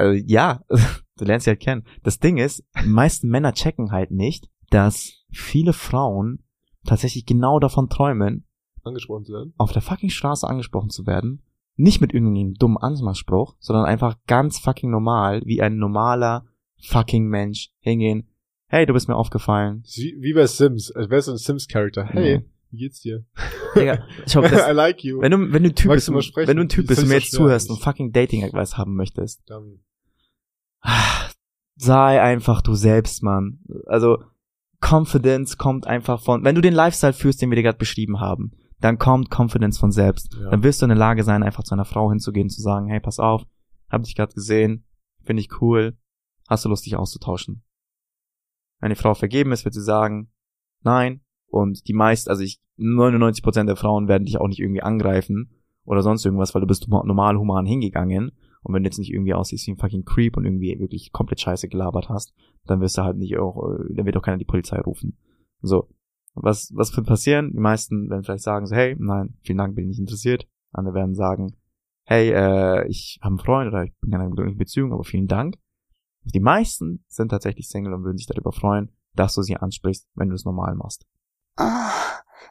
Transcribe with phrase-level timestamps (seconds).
[0.00, 0.62] äh, ja,
[1.16, 1.84] du lernst sie halt kennen.
[2.02, 6.42] Das Ding ist, die meisten Männer checken halt nicht, dass viele Frauen
[6.84, 8.46] tatsächlich genau davon träumen,
[8.82, 9.52] Angesprochen zu werden.
[9.58, 11.42] auf der fucking Straße angesprochen zu werden.
[11.76, 16.46] Nicht mit irgendeinem dummen Anmachspruch, sondern einfach ganz fucking normal, wie ein normaler
[16.82, 18.28] fucking Mensch hingehen.
[18.68, 19.82] Hey, du bist mir aufgefallen.
[19.84, 20.90] Ist wie, wie bei Sims.
[20.92, 22.04] Als wärst du ein Sims-Charakter.
[22.04, 22.40] Hey, Ja.
[22.70, 23.24] wie geht's dir?
[23.74, 25.20] Digga, schau, das, I like you.
[25.20, 27.08] wenn du, wenn du ein Typ Magst bist, du wenn du ein Typ bist und
[27.08, 29.80] mir ist jetzt so zuhörst und fucking Dating-Advice haben möchtest, Dann,
[31.76, 33.60] sei einfach du selbst, Mann.
[33.86, 34.22] Also
[34.80, 38.52] Confidence kommt einfach von, wenn du den Lifestyle führst, den wir dir gerade beschrieben haben,
[38.80, 40.34] dann kommt Confidence von selbst.
[40.34, 40.50] Ja.
[40.50, 43.00] Dann wirst du in der Lage sein, einfach zu einer Frau hinzugehen, zu sagen, hey,
[43.00, 43.44] pass auf,
[43.90, 44.84] hab dich gerade gesehen,
[45.22, 45.96] finde ich cool,
[46.48, 47.62] hast du Lust, dich auszutauschen?
[48.80, 50.30] Wenn die Frau vergeben ist, wird sie sagen,
[50.82, 51.20] nein.
[51.48, 55.50] Und die meist, also ich, 99% der Frauen werden dich auch nicht irgendwie angreifen
[55.84, 58.32] oder sonst irgendwas, weil du bist normal human hingegangen.
[58.62, 61.40] Und wenn du jetzt nicht irgendwie aussiehst wie ein fucking Creep und irgendwie wirklich komplett
[61.40, 62.34] scheiße gelabert hast,
[62.66, 65.18] dann wirst du halt nicht auch, äh, dann wird auch keiner die Polizei rufen.
[65.62, 65.88] So.
[66.34, 67.50] Was, was wird passieren?
[67.52, 70.46] Die meisten werden vielleicht sagen so, hey, nein, vielen Dank, bin ich nicht interessiert.
[70.72, 71.56] Andere werden sagen,
[72.04, 75.26] hey, äh, ich habe einen Freund oder ich bin in einer glücklichen Beziehung, aber vielen
[75.26, 75.56] Dank.
[76.22, 80.28] Die meisten sind tatsächlich Single und würden sich darüber freuen, dass du sie ansprichst, wenn
[80.28, 81.06] du es normal machst.
[81.58, 81.64] Oh,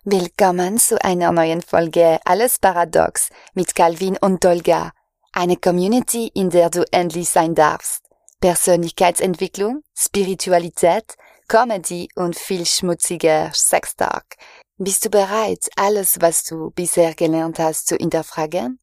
[0.04, 4.92] willkommen zu einer neuen Folge Alles Paradox mit Calvin und Dolga.
[5.32, 8.04] Eine Community, in der du endlich sein darfst.
[8.42, 11.16] Persönlichkeitsentwicklung, Spiritualität,
[11.48, 14.36] Comedy und viel schmutziger Sextalk.
[14.78, 18.80] Bist du bereit, alles, was du bisher gelernt hast, zu hinterfragen?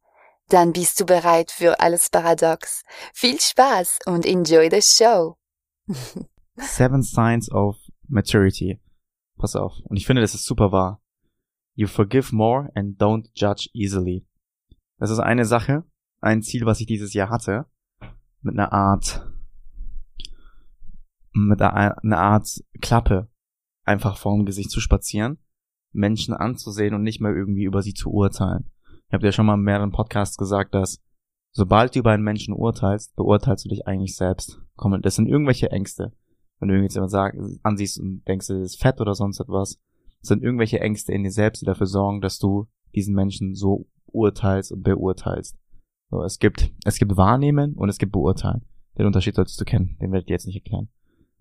[0.49, 2.83] Dann bist du bereit für alles Paradox.
[3.15, 5.37] Viel Spaß und enjoy the show.
[6.57, 7.77] Seven Signs of
[8.09, 8.81] Maturity.
[9.39, 9.73] Pass auf.
[9.85, 11.01] Und ich finde, das ist super wahr.
[11.75, 14.27] You forgive more and don't judge easily.
[14.99, 15.85] Das ist eine Sache,
[16.27, 17.67] ein Ziel, was ich dieses Jahr hatte.
[18.43, 19.27] Mit einer Art,
[21.33, 22.49] mit einer Art
[22.81, 23.29] Klappe
[23.85, 25.39] einfach vor dem Gesicht zu spazieren,
[25.93, 28.71] Menschen anzusehen und nicht mehr irgendwie über sie zu urteilen.
[29.09, 31.01] Ich habe dir schon mal in mehreren Podcasts gesagt, dass
[31.53, 34.61] sobald du über einen Menschen urteilst, beurteilst du dich eigentlich selbst.
[34.77, 36.13] Komm, das sind irgendwelche Ängste.
[36.59, 39.81] Wenn du irgendjemand sagst, ansiehst und denkst, das ist fett oder sonst etwas,
[40.21, 44.73] sind irgendwelche Ängste in dir selbst, die dafür sorgen, dass du diesen Menschen so urteilst
[44.73, 45.57] und beurteilst.
[46.11, 48.65] So, es gibt, es gibt Wahrnehmen und es gibt Beurteilen.
[48.97, 50.89] Den Unterschied solltest du kennen, den werde ich jetzt nicht erklären.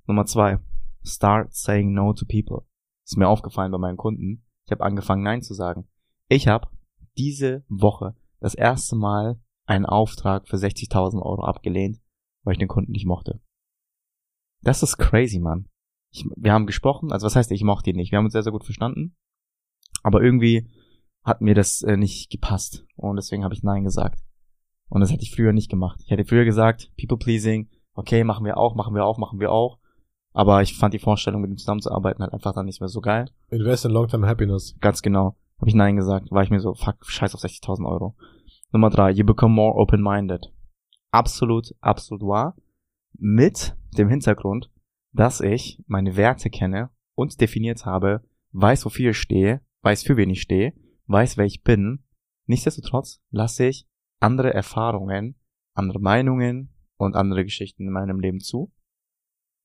[0.07, 0.59] Nummer zwei,
[1.03, 2.65] start saying no to people.
[3.05, 4.43] Ist mir aufgefallen bei meinen Kunden.
[4.65, 5.87] Ich habe angefangen, Nein zu sagen.
[6.27, 6.67] Ich habe
[7.17, 12.01] diese Woche das erste Mal einen Auftrag für 60.000 Euro abgelehnt,
[12.43, 13.41] weil ich den Kunden nicht mochte.
[14.61, 15.69] Das ist crazy, Mann.
[16.11, 18.11] Ich, wir haben gesprochen, also was heißt, ich mochte ihn nicht.
[18.11, 19.15] Wir haben uns sehr, sehr gut verstanden.
[20.01, 20.69] Aber irgendwie
[21.23, 22.85] hat mir das äh, nicht gepasst.
[22.95, 24.23] Und deswegen habe ich Nein gesagt.
[24.89, 25.99] Und das hätte ich früher nicht gemacht.
[26.05, 29.51] Ich hätte früher gesagt, People pleasing, okay, machen wir auch, machen wir auch, machen wir
[29.51, 29.79] auch.
[30.33, 33.29] Aber ich fand die Vorstellung, mit ihm zusammenzuarbeiten, halt einfach dann nicht mehr so geil.
[33.49, 34.75] invest in long-term happiness.
[34.81, 35.37] Ganz genau.
[35.59, 36.29] Habe ich Nein gesagt.
[36.31, 38.15] War ich mir so, fuck, scheiß auf 60.000 Euro.
[38.71, 40.51] Nummer drei, you become more open-minded.
[41.11, 42.57] Absolut, absolut wahr.
[43.17, 44.69] Mit dem Hintergrund,
[45.13, 48.21] dass ich meine Werte kenne und definiert habe,
[48.51, 50.73] weiß, wofür ich stehe, weiß, für wen ich stehe,
[51.07, 52.03] weiß, wer ich bin.
[52.47, 53.87] Nichtsdestotrotz lasse ich
[54.19, 55.35] andere Erfahrungen,
[55.73, 58.71] andere Meinungen und andere Geschichten in meinem Leben zu,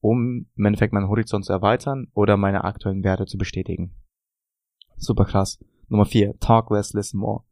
[0.01, 3.95] um im Endeffekt meinen Horizont zu erweitern oder meine aktuellen Werte zu bestätigen.
[4.97, 5.59] Super krass.
[5.89, 7.45] Nummer vier, talk less, listen more.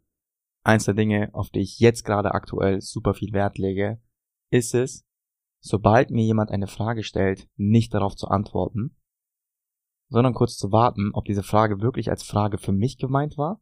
[0.65, 4.01] Eins der Dinge, auf die ich jetzt gerade aktuell super viel Wert lege,
[4.51, 5.07] ist es,
[5.61, 8.97] sobald mir jemand eine Frage stellt, nicht darauf zu antworten,
[10.09, 13.61] sondern kurz zu warten, ob diese Frage wirklich als Frage für mich gemeint war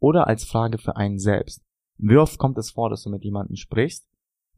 [0.00, 1.65] oder als Frage für einen selbst.
[1.98, 4.06] Wie oft kommt es vor, dass du mit jemandem sprichst,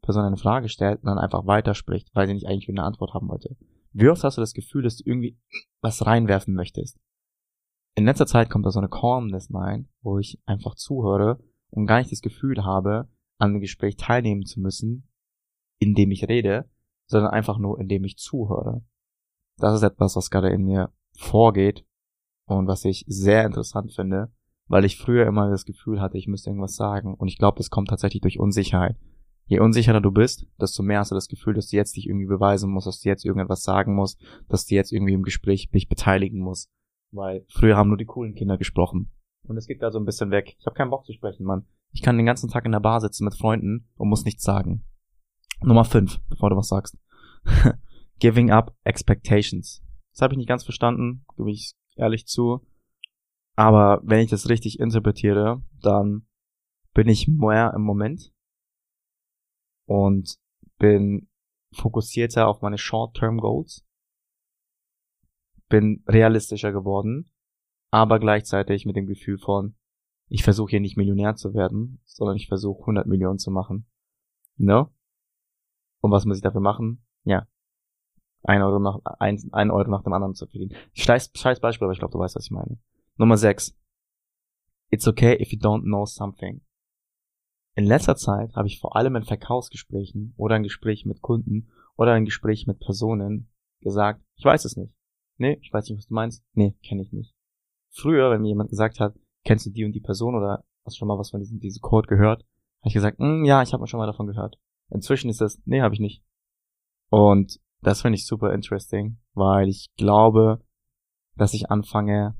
[0.01, 3.29] Person eine Frage stellt und dann einfach weiterspricht, weil sie nicht eigentlich eine Antwort haben
[3.29, 3.55] wollte?
[3.91, 5.37] Wie oft hast du das Gefühl, dass du irgendwie
[5.81, 6.99] was reinwerfen möchtest?
[7.95, 11.39] In letzter Zeit kommt da so eine Calmness rein, wo ich einfach zuhöre
[11.71, 15.07] und gar nicht das Gefühl habe, an dem Gespräch teilnehmen zu müssen,
[15.79, 16.69] indem ich rede,
[17.07, 18.83] sondern einfach nur, indem ich zuhöre.
[19.57, 21.85] Das ist etwas, was gerade in mir vorgeht
[22.45, 24.31] und was ich sehr interessant finde,
[24.69, 27.69] weil ich früher immer das Gefühl hatte, ich müsste irgendwas sagen und ich glaube, das
[27.69, 28.95] kommt tatsächlich durch Unsicherheit.
[29.47, 32.27] Je unsicherer du bist, desto mehr hast du das Gefühl, dass du jetzt dich irgendwie
[32.27, 35.89] beweisen musst, dass du jetzt irgendetwas sagen musst, dass du jetzt irgendwie im Gespräch dich
[35.89, 36.69] beteiligen musst.
[37.11, 39.09] Weil früher haben nur die coolen Kinder gesprochen.
[39.41, 40.55] Und es geht da so ein bisschen weg.
[40.59, 41.65] Ich habe keinen Bock zu sprechen, Mann.
[41.91, 44.85] Ich kann den ganzen Tag in der Bar sitzen mit Freunden und muss nichts sagen.
[45.63, 46.99] Nummer 5, bevor du was sagst.
[48.19, 49.81] Giving up expectations.
[50.13, 52.61] Das habe ich nicht ganz verstanden, gebe ich ehrlich zu.
[53.59, 56.25] Aber wenn ich das richtig interpretiere, dann
[56.93, 58.33] bin ich mehr im Moment
[59.85, 60.39] und
[60.77, 61.27] bin
[61.73, 63.85] fokussierter auf meine Short-Term-Goals,
[65.67, 67.33] bin realistischer geworden,
[67.91, 69.75] aber gleichzeitig mit dem Gefühl von,
[70.29, 73.89] ich versuche hier nicht Millionär zu werden, sondern ich versuche 100 Millionen zu machen.
[74.55, 74.89] No?
[75.99, 77.05] Und was muss ich dafür machen?
[77.25, 77.45] Ja.
[78.41, 80.77] Ein Euro nach, ein, ein Euro nach dem anderen zu verdienen.
[80.93, 82.79] Scheiß, scheiß Beispiel, aber ich glaube, du weißt, was ich meine.
[83.19, 83.75] Nummer 6.
[84.91, 86.61] It's okay if you don't know something.
[87.75, 92.15] In letzter Zeit habe ich vor allem in Verkaufsgesprächen oder in Gesprächen mit Kunden oder
[92.15, 93.51] in Gesprächen mit Personen
[93.81, 94.95] gesagt, ich weiß es nicht.
[95.35, 96.45] Nee, ich weiß nicht, was du meinst.
[96.53, 97.35] Nee, kenne ich nicht.
[97.89, 100.99] Früher, wenn mir jemand gesagt hat, kennst du die und die Person oder hast du
[100.99, 102.45] schon mal was von diesem, diesem Code gehört,
[102.79, 104.57] habe ich gesagt, mm, ja, ich habe schon mal davon gehört.
[104.91, 106.23] Inzwischen ist das, nee, habe ich nicht.
[107.09, 110.63] Und das finde ich super interesting, weil ich glaube,
[111.35, 112.37] dass ich anfange,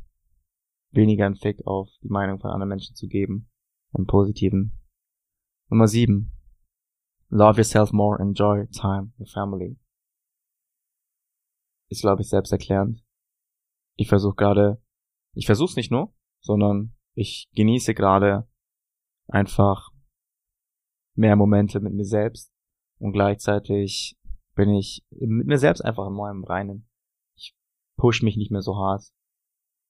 [0.92, 3.50] weniger einen Fick auf die Meinung von anderen Menschen zu geben.
[3.98, 4.80] Im Positiven.
[5.70, 6.36] Nummer sieben.
[7.30, 9.78] Love yourself more, enjoy time with family.
[11.90, 13.04] Ist, glaube ich, selbsterklärend.
[13.96, 14.82] Ich versuche gerade,
[15.36, 18.48] ich versuche es nicht nur, sondern ich genieße gerade
[19.28, 19.92] einfach
[21.16, 22.52] mehr Momente mit mir selbst
[22.98, 24.18] und gleichzeitig
[24.56, 26.90] bin ich mit mir selbst einfach in meinem Reinen.
[27.36, 27.56] Ich
[27.98, 29.04] push mich nicht mehr so hart.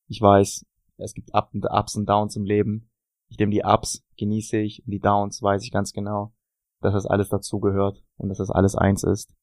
[0.07, 0.65] Ich weiß,
[0.99, 2.89] es gibt Ups und Downs im Leben.
[3.29, 6.33] Ich nehme die Ups, genieße ich und die Downs weiß ich ganz genau,
[6.81, 9.35] dass das alles dazugehört und dass das alles eins ist.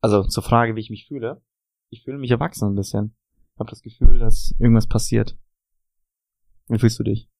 [0.00, 1.42] Also zur Frage, wie ich mich fühle.
[1.90, 3.16] Ich fühle mich erwachsen ein bisschen.
[3.54, 5.38] Ich habe das Gefühl, dass irgendwas passiert.
[6.68, 7.30] Wie fühlst du dich?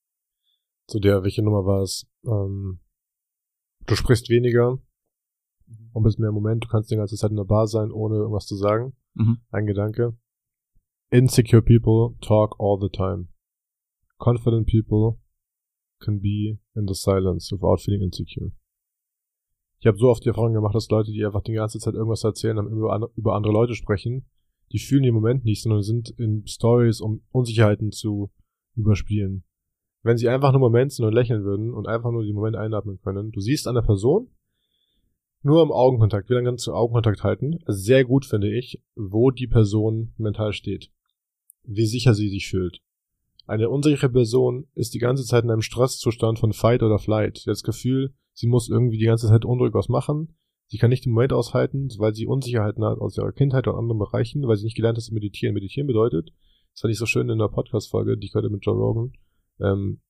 [0.87, 2.07] Zu der, welche Nummer war es?
[2.25, 2.81] Ähm,
[3.87, 4.79] du sprichst weniger
[5.93, 6.65] und bist mehr im Moment.
[6.65, 8.95] Du kannst die ganze Zeit in der Bar sein, ohne irgendwas zu sagen.
[9.15, 9.39] Mhm.
[9.51, 10.17] Ein Gedanke.
[11.11, 13.29] Insecure people talk all the time.
[14.19, 15.21] Confident people
[16.01, 18.53] can be in the silence without feeling insecure.
[19.81, 22.25] Ich habe so oft die Erfahrung gemacht, dass Leute, die einfach die ganze Zeit irgendwas
[22.25, 24.25] erzählen, dann über, über andere Leute sprechen,
[24.73, 28.31] die fühlen den Moment nicht, sondern sind in Stories, um Unsicherheiten zu
[28.77, 29.45] überspielen.
[30.03, 32.99] Wenn sie einfach nur Moment sind und lächeln würden und einfach nur den Moment einatmen
[33.03, 34.31] können, du siehst an der Person,
[35.45, 37.59] nur im Augenkontakt, wie lange kannst du Augenkontakt halten?
[37.67, 40.91] Sehr gut finde ich, wo die Person mental steht.
[41.63, 42.81] Wie sicher sie sich fühlt.
[43.47, 47.39] Eine unsichere Person ist die ganze Zeit in einem Stresszustand von Fight oder Flight.
[47.39, 50.37] Sie hat das Gefühl, sie muss irgendwie die ganze Zeit unruhig was machen.
[50.67, 53.99] Sie kann nicht den Moment aushalten, weil sie Unsicherheiten hat aus ihrer Kindheit oder anderen
[53.99, 55.55] Bereichen, weil sie nicht gelernt hat zu meditieren.
[55.55, 56.31] Meditieren bedeutet,
[56.73, 59.13] das fand ich so schön in der Podcast-Folge, die ich heute mit Joe Rogan,
[59.61, 60.01] ähm,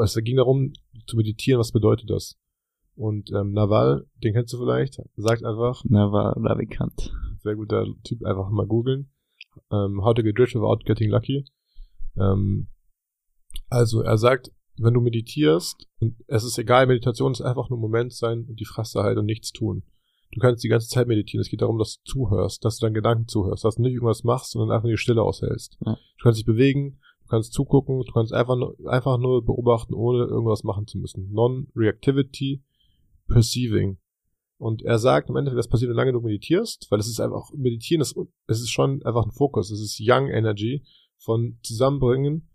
[0.00, 0.72] es ging darum,
[1.06, 2.38] zu meditieren, was bedeutet das?
[2.94, 5.82] Und ähm, Naval, den kennst du vielleicht, sagt einfach.
[5.84, 7.12] Naval, war bekannt.
[7.42, 9.10] Sehr guter Typ, einfach mal googeln.
[9.70, 11.44] Ähm, how to get rich without getting lucky.
[12.18, 12.68] Ähm,
[13.68, 18.12] also er sagt, wenn du meditierst, und es ist egal, Meditation ist einfach nur Moment
[18.12, 19.82] sein und die Fresse halt und nichts tun.
[20.32, 21.42] Du kannst die ganze Zeit meditieren.
[21.42, 24.24] Es geht darum, dass du zuhörst, dass du deinen Gedanken zuhörst, dass du nicht irgendwas
[24.24, 25.76] machst, sondern einfach die Stille aushältst.
[25.84, 25.94] Ja.
[25.94, 30.24] Du kannst dich bewegen, du kannst zugucken, du kannst einfach nur, einfach nur beobachten, ohne
[30.24, 31.30] irgendwas machen zu müssen.
[31.32, 32.62] Non-Reactivity
[33.32, 33.98] Perceiving.
[34.58, 38.00] Und er sagt am Ende, das passiert, solange du meditierst, weil es ist einfach, meditieren
[38.00, 39.72] ist, es ist schon einfach ein Fokus.
[39.72, 40.84] Es ist Young Energy
[41.18, 42.48] von zusammenbringen.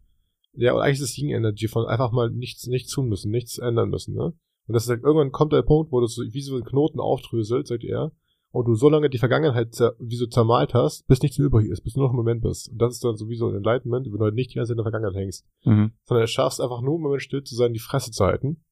[0.53, 3.89] Ja, eigentlich ist es Young Energy von einfach mal nichts, nichts tun müssen, nichts ändern
[3.89, 4.33] müssen, ne?
[4.67, 6.99] Und das ist halt, irgendwann kommt der Punkt, wo du so, wie so ein Knoten
[6.99, 8.11] aufdröselt, sagt er,
[8.51, 11.83] und du so lange die Vergangenheit wie so zermalt hast, bis nichts mehr übrig ist,
[11.83, 12.69] bis du noch im Moment bist.
[12.69, 14.83] Und das ist dann sowieso ein Enlightenment, wenn du halt nicht die ganze Zeit in
[14.83, 15.45] der Vergangenheit hängst.
[15.65, 15.91] Mhm.
[16.05, 18.63] Sondern du schaffst einfach nur im Moment still zu sein, die Fresse zu halten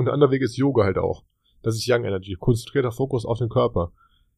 [0.00, 1.24] und der andere Weg ist Yoga halt auch.
[1.62, 2.36] Das ist Young Energy.
[2.38, 3.92] Konzentrierter Fokus auf den Körper.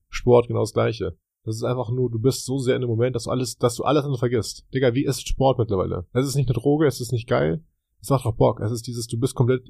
[0.09, 1.17] Sport genau das gleiche.
[1.45, 3.77] Das ist einfach nur, du bist so sehr in dem Moment, dass du alles, dass
[3.77, 4.67] du alles andere vergisst.
[4.75, 6.07] Digga, wie ist Sport mittlerweile?
[6.13, 7.65] Es ist nicht eine Droge, es ist nicht geil.
[8.01, 8.61] Es macht doch Bock.
[8.61, 9.63] Es ist dieses, du bist komplett,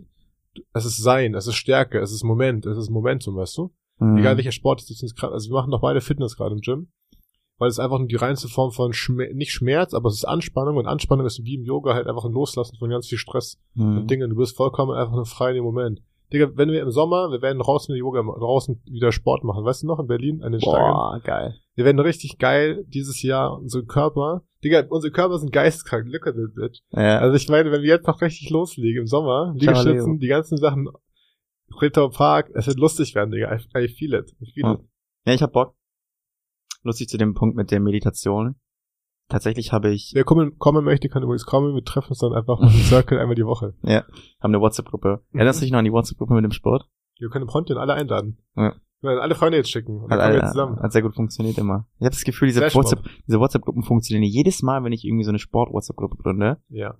[0.72, 3.74] es ist Sein, es ist Stärke, es ist Moment, es ist Momentum, weißt du?
[3.98, 4.18] Mhm.
[4.18, 6.88] Egal welcher Sport ist jetzt gerade, also wir machen doch beide Fitness gerade im Gym.
[7.62, 10.78] Weil es einfach nur die reinste Form von Schmerz, nicht Schmerz, aber es ist Anspannung
[10.78, 13.98] und Anspannung ist wie im Yoga halt einfach ein Loslassen von ganz viel Stress mhm.
[13.98, 14.30] und Dingen.
[14.30, 16.02] Du bist vollkommen einfach nur frei in dem Moment.
[16.32, 19.64] Digga, wenn wir im Sommer, wir werden draußen Yoga, draußen wieder Sport machen.
[19.64, 21.22] Weißt du noch, in Berlin, an den Boah, Stangen?
[21.22, 21.54] geil.
[21.76, 26.34] Wir werden richtig geil dieses Jahr, unsere Körper, Digga, unsere Körper sind geistkrank, look at
[26.34, 26.80] it, bitch.
[26.90, 27.20] Ja.
[27.20, 30.88] Also ich meine, wenn wir jetzt noch richtig loslegen im Sommer, Liegestützen, die ganzen Sachen,
[31.80, 33.54] Ritter Park, es wird lustig werden, Digga.
[33.54, 34.34] I, I feel it.
[34.40, 34.72] I feel ja.
[34.72, 34.80] it.
[35.26, 35.76] Ja, ich hab Bock
[36.82, 38.56] lustig zu dem Punkt mit der Meditation.
[39.28, 40.12] Tatsächlich habe ich.
[40.14, 41.74] Wer kommen, kommen möchte, kann übrigens kommen.
[41.74, 43.74] Wir treffen uns dann einfach im Circle einmal die Woche.
[43.82, 44.04] Ja,
[44.40, 45.22] haben eine WhatsApp-Gruppe.
[45.30, 45.38] Mhm.
[45.38, 46.88] Erinnerst du dich noch an die WhatsApp-Gruppe mit dem Sport?
[47.18, 48.38] Wir können Pontian alle einladen.
[48.56, 48.74] Ja.
[49.00, 50.02] Wir werden alle Freunde jetzt schicken.
[50.08, 50.80] Hat, alle, zusammen.
[50.80, 51.88] hat sehr gut funktioniert immer.
[51.98, 55.30] Ich habe das Gefühl, diese WhatsApp, diese WhatsApp-Gruppen funktionieren jedes Mal, wenn ich irgendwie so
[55.30, 56.62] eine Sport-WhatsApp-Gruppe gründe.
[56.68, 56.98] Ja.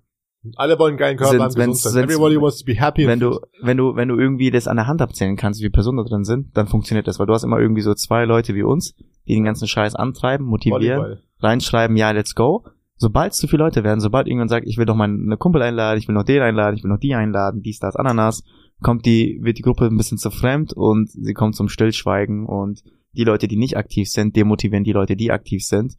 [0.57, 3.07] Alle wollen geilen Körper Sind- haben, wenn's- wenn's- Everybody wants to be happy.
[3.07, 5.99] wenn du, wenn du, wenn du irgendwie das an der Hand abzählen kannst, wie Personen
[5.99, 8.63] da drin sind, dann funktioniert das, weil du hast immer irgendwie so zwei Leute wie
[8.63, 8.95] uns,
[9.29, 11.23] die den ganzen Scheiß antreiben, motivieren, Volleyball.
[11.41, 12.65] reinschreiben, ja, let's go.
[12.97, 15.99] Sobald es zu viele Leute werden, sobald irgendjemand sagt, ich will doch meine Kumpel einladen,
[15.99, 18.43] ich will noch den einladen, ich will noch die einladen, dies, das, Ananas,
[18.81, 22.83] kommt die, wird die Gruppe ein bisschen zu fremd und sie kommt zum Stillschweigen und
[23.13, 25.97] die Leute, die nicht aktiv sind, demotivieren die Leute, die aktiv sind.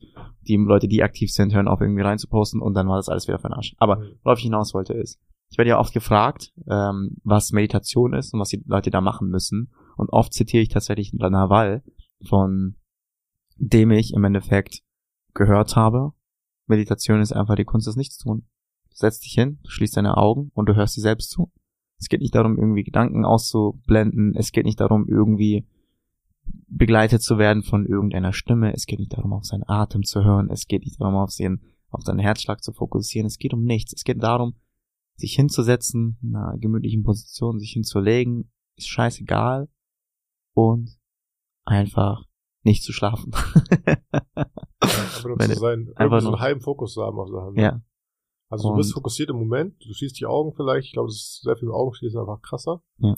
[0.47, 3.39] Die Leute, die aktiv sind, hören auf irgendwie reinzuposten und dann war das alles wieder
[3.39, 3.75] für den Arsch.
[3.77, 4.15] Aber Mhm.
[4.23, 8.39] worauf ich hinaus wollte ist, ich werde ja oft gefragt, ähm, was Meditation ist und
[8.39, 9.71] was die Leute da machen müssen.
[9.97, 11.83] Und oft zitiere ich tatsächlich Naval,
[12.27, 12.75] von
[13.57, 14.81] dem ich im Endeffekt
[15.35, 16.13] gehört habe,
[16.65, 18.47] Meditation ist einfach die Kunst des Nichtstun.
[18.89, 21.51] Du setzt dich hin, du schließt deine Augen und du hörst dir selbst zu.
[21.99, 24.33] Es geht nicht darum, irgendwie Gedanken auszublenden.
[24.35, 25.67] Es geht nicht darum, irgendwie
[26.67, 28.73] begleitet zu werden von irgendeiner Stimme.
[28.73, 30.49] Es geht nicht darum, auf seinen Atem zu hören.
[30.49, 33.27] Es geht nicht darum, auf seinen, auf seinen Herzschlag zu fokussieren.
[33.27, 33.93] Es geht um nichts.
[33.93, 34.55] Es geht darum,
[35.15, 38.51] sich hinzusetzen, in einer gemütlichen Position, sich hinzulegen.
[38.77, 39.69] Ist scheißegal.
[40.55, 40.97] Und
[41.65, 42.25] einfach
[42.63, 43.31] nicht zu schlafen.
[44.33, 47.55] Aber nur Meine- zu sein, einfach nur- einen halben Fokus zu haben auf Sachen.
[47.55, 47.81] ja.
[48.49, 51.15] Also du bist Und- fokussiert im Moment, du schließt die Augen vielleicht, ich glaube, das
[51.15, 52.83] ist sehr viel mit Augen schließen einfach krasser.
[52.97, 53.15] Ja.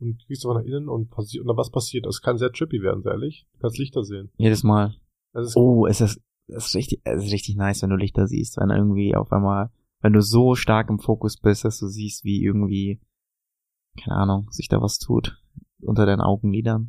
[0.00, 2.06] Und gehst einfach nach innen und passiert, und was passiert?
[2.06, 3.46] Das kann sehr trippy werden, sehr ehrlich.
[3.52, 4.30] Du kannst Lichter sehen.
[4.38, 4.96] Jedes Mal.
[5.54, 8.70] Oh, es ist, es ist richtig, es ist richtig nice, wenn du Lichter siehst, wenn
[8.70, 13.00] irgendwie auf einmal, wenn du so stark im Fokus bist, dass du siehst, wie irgendwie,
[14.02, 15.36] keine Ahnung, sich da was tut
[15.82, 16.88] unter deinen Augenlidern.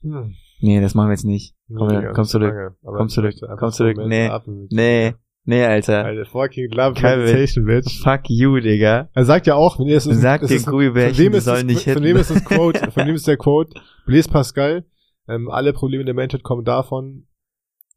[0.00, 1.54] hm, Nee, das machen wir jetzt nicht.
[1.68, 2.54] Komm, mega, komm zurück.
[2.54, 2.76] lange.
[2.82, 3.34] Aber Komm zurück.
[3.58, 3.96] Komm zurück.
[4.06, 4.30] Nee.
[4.70, 5.14] Nee.
[5.44, 6.04] Nee, Alter.
[6.04, 8.00] Alter, fucking love meditation, bitch.
[8.02, 9.08] Fuck you, Digga.
[9.12, 11.40] Er sagt ja auch, wenn ihr es ist, Sag es den ist, von Gummibärchen, die
[11.40, 12.04] sollen nicht von hitten.
[12.04, 13.80] wem ist das Quote, von wem ist der Quote?
[14.06, 14.84] Blaise Pascal,
[15.28, 17.26] ähm, alle Probleme der Menschheit kommen davon,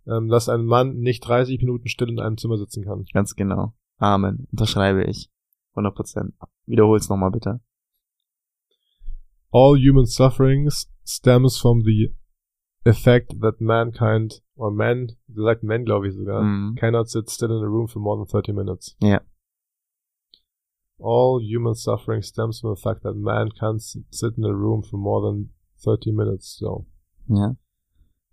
[0.07, 3.05] ähm, dass ein Mann nicht 30 Minuten still in einem Zimmer sitzen kann.
[3.13, 3.73] Ganz genau.
[3.97, 4.47] Amen.
[4.51, 5.29] Unterschreibe ich.
[5.71, 6.33] 100 Prozent.
[6.65, 7.59] Wiederhol's nochmal bitte.
[9.51, 12.13] All human sufferings stems from the
[12.83, 16.75] effect that mankind, or man, der sagt man, glaube ich sogar, Mhm.
[16.75, 18.95] cannot sit still in a room for more than 30 minutes.
[19.01, 19.21] Ja.
[20.99, 24.97] All human suffering stems from the fact that man can't sit in a room for
[24.97, 26.57] more than 30 minutes.
[26.57, 26.87] So.
[27.27, 27.55] Ja.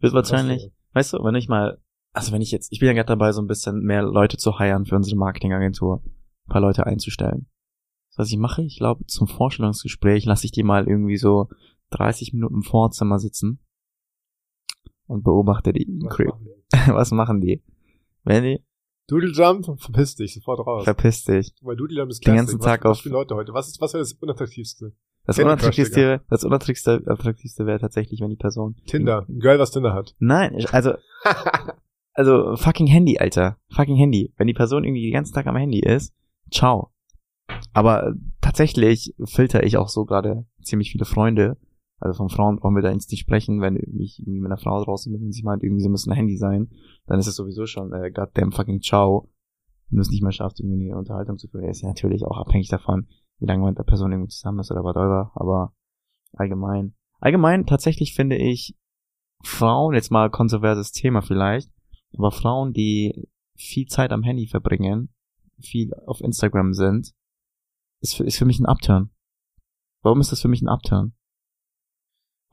[0.00, 1.78] Wird wahrscheinlich, weißt du, wenn ich mal,
[2.14, 4.58] also wenn ich jetzt, ich bin ja gerade dabei, so ein bisschen mehr Leute zu
[4.58, 7.48] hiren für unsere Marketingagentur, ein paar Leute einzustellen.
[8.16, 11.48] Was ich mache, ich glaube, zum Vorstellungsgespräch lasse ich die mal irgendwie so
[11.90, 13.58] 30 Minuten im Vorzimmer sitzen
[15.06, 15.86] und beobachte die.
[16.02, 16.92] Was Cre- machen die?
[16.92, 17.62] Was machen die?
[18.24, 18.60] Wenn die,
[19.06, 20.84] Doodle Jump, verpiss dich, sofort raus.
[20.84, 21.52] verpiss dich.
[21.60, 23.52] Weil Doodle Jump ist Den ganzen was, Tag was auf- spielen Leute heute?
[23.52, 24.92] Was ist, was ist das unattraktivste?
[25.26, 28.76] Das Candy Crush, unattraktivste, das unattraktivste, attraktivste wäre tatsächlich, wenn die Person.
[28.86, 29.24] Tinder.
[29.28, 30.14] Ein Girl, was Tinder hat.
[30.18, 30.94] Nein, also,
[32.12, 33.56] also fucking Handy, Alter.
[33.70, 34.32] Fucking Handy.
[34.36, 36.12] Wenn die Person irgendwie den ganzen Tag am Handy ist,
[36.50, 36.90] ciao.
[37.72, 41.56] Aber tatsächlich filter ich auch so gerade ziemlich viele Freunde.
[42.00, 44.82] Also von Frauen brauchen wir da jetzt nicht sprechen, wenn ich irgendwie mit einer Frau
[44.82, 46.70] draußen bin und sie meint, irgendwie sie müssen ein Handy sein,
[47.06, 49.30] dann ist es sowieso schon äh, goddamn fucking ciao.
[49.88, 52.38] Wenn du es nicht mehr schaffst, irgendwie eine Unterhaltung zu führen, ist ja natürlich auch
[52.38, 53.06] abhängig davon,
[53.38, 55.72] wie lange man mit der Person irgendwie zusammen ist oder whatever, aber
[56.32, 56.94] allgemein.
[57.20, 58.76] Allgemein tatsächlich finde ich
[59.42, 61.70] Frauen, jetzt mal kontroverses Thema vielleicht,
[62.16, 65.10] aber Frauen, die viel Zeit am Handy verbringen,
[65.60, 67.12] viel auf Instagram sind,
[68.00, 69.10] ist für, ist für mich ein Upturn.
[70.02, 71.14] Warum ist das für mich ein Upturn?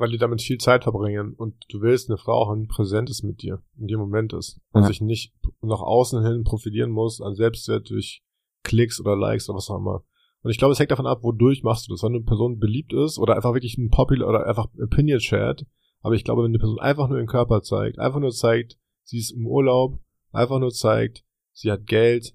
[0.01, 3.21] Weil die damit viel Zeit verbringen und du willst eine Frau auch, die präsent ist
[3.21, 4.59] mit dir, in dem Moment ist.
[4.71, 4.87] Und Ja.
[4.87, 5.31] sich nicht
[5.61, 8.23] nach außen hin profilieren muss an Selbstwert durch
[8.63, 10.03] Klicks oder Likes oder was auch immer.
[10.41, 12.01] Und ich glaube, es hängt davon ab, wodurch machst du das.
[12.01, 15.67] Wenn eine Person beliebt ist oder einfach wirklich ein Popular oder einfach Opinion shared.
[16.01, 19.19] Aber ich glaube, wenn eine Person einfach nur ihren Körper zeigt, einfach nur zeigt, sie
[19.19, 19.99] ist im Urlaub,
[20.31, 22.33] einfach nur zeigt, sie hat Geld.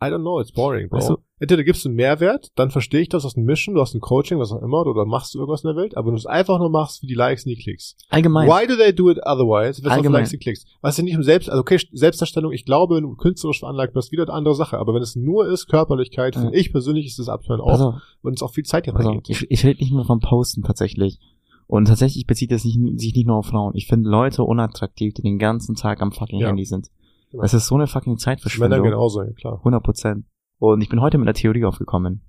[0.00, 0.98] I don't know, it's boring, bro.
[0.98, 3.74] Weißt du- Entweder gibst du einen Mehrwert, dann verstehe ich das, du hast ein Mission,
[3.74, 6.08] du hast ein Coaching, was auch immer, oder machst du irgendwas in der Welt, aber
[6.08, 7.96] wenn du es einfach nur machst für die Likes und die Klicks.
[8.10, 8.46] Allgemein.
[8.46, 9.82] Why do they do it otherwise?
[9.82, 10.20] Wenn Allgemein.
[10.20, 10.64] Likes und Klicks.
[10.82, 14.12] Was ja nicht um Selbst, also okay, Selbstdarstellung, ich glaube, wenn du künstlerisch veranlagt bist,
[14.12, 16.42] wieder eine andere Sache, aber wenn es nur ist, Körperlichkeit, Ja.
[16.42, 19.00] finde ich persönlich, ist das Pass auch, auf, und es auch viel Zeit hier auf.
[19.04, 19.30] reingeht.
[19.30, 21.18] Ich, ich rede nicht nur vom Posten tatsächlich.
[21.66, 23.72] Und tatsächlich bezieht es sich, sich nicht nur auf Frauen.
[23.76, 26.48] Ich finde Leute unattraktiv, die den ganzen Tag am fucking Ja.
[26.48, 26.88] Handy sind.
[27.30, 27.42] Genau.
[27.42, 28.82] Das ist so eine fucking Männer Zeitverschwendung.
[28.82, 29.58] genauso, ja, klar.
[29.58, 30.24] 100 Prozent.
[30.60, 32.22] Und ich bin heute mit einer Theorie aufgekommen.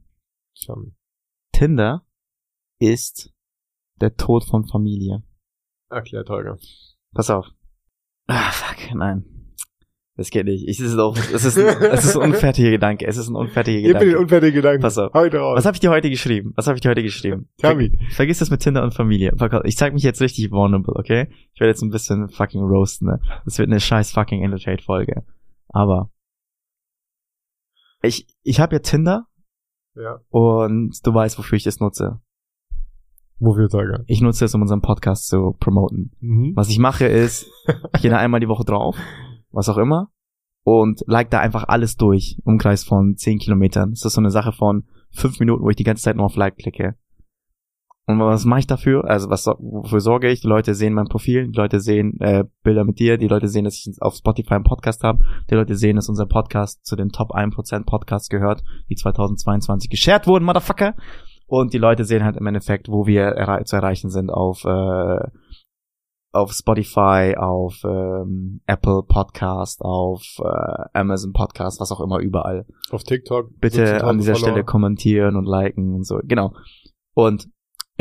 [0.55, 0.75] Tja,
[1.51, 2.05] Tinder
[2.79, 3.33] ist
[3.99, 5.23] der Tod von Familie.
[5.89, 6.57] Erklärt, Holger.
[7.13, 7.47] Pass auf.
[8.27, 9.25] Ah, fuck, nein.
[10.15, 10.67] Das geht nicht.
[10.67, 13.05] Ich, es ist auch, es ist, ein, es ist ein unfertiger Gedanke.
[13.05, 14.19] Es ist ein unfertiger Gib mir den Gedanke.
[14.21, 14.81] unfertigen Gedanken.
[14.81, 15.13] Pass auf.
[15.13, 15.57] Heute raus.
[15.57, 16.53] Was habe ich dir heute geschrieben?
[16.55, 17.49] Was habe ich dir heute geschrieben?
[17.59, 17.77] Ver
[18.11, 19.33] vergiss das mit Tinder und Familie.
[19.65, 21.27] Ich zeig mich jetzt richtig vulnerable, okay?
[21.53, 23.19] Ich werde jetzt ein bisschen fucking roasten, ne?
[23.43, 25.25] Das wird eine scheiß fucking Entertained Folge.
[25.67, 26.11] Aber
[28.01, 29.27] ich, ich habe ja Tinder
[29.95, 30.19] Ja.
[30.29, 32.19] und du weißt, wofür ich es nutze.
[33.39, 34.03] Wofür Tage?
[34.07, 36.11] Ich nutze es, um unseren Podcast zu promoten.
[36.19, 36.51] Mhm.
[36.55, 37.47] Was ich mache ist,
[37.95, 38.95] ich gehe da einmal die Woche drauf,
[39.51, 40.11] was auch immer,
[40.63, 43.91] und like da einfach alles durch, Umkreis von 10 Kilometern.
[43.91, 46.35] Das ist so eine Sache von 5 Minuten, wo ich die ganze Zeit nur auf
[46.35, 46.95] Like klicke.
[48.07, 49.05] Und was mache ich dafür?
[49.05, 50.41] Also was wofür sorge ich?
[50.41, 53.63] Die Leute sehen mein Profil, die Leute sehen äh, Bilder mit dir, die Leute sehen,
[53.63, 57.09] dass ich auf Spotify einen Podcast habe, die Leute sehen, dass unser Podcast zu den
[57.09, 60.95] Top 1% Podcasts gehört, die 2022 geshared wurden, Motherfucker.
[61.45, 65.19] Und die Leute sehen halt im Endeffekt, wo wir errei zu erreichen sind auf äh,
[66.33, 72.65] auf Spotify, auf ähm, Apple Podcast, auf äh, Amazon Podcast, was auch immer, überall.
[72.89, 73.59] Auf TikTok.
[73.59, 74.49] Bitte 17.000 an dieser Follower.
[74.49, 76.19] Stelle kommentieren und liken und so.
[76.23, 76.53] Genau.
[77.13, 77.49] Und